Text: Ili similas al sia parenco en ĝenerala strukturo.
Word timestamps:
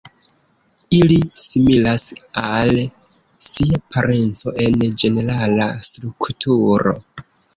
Ili 0.99 1.17
similas 1.41 2.05
al 2.43 2.79
sia 3.49 3.81
parenco 3.97 4.55
en 4.65 4.81
ĝenerala 5.03 5.69
strukturo. 5.91 6.97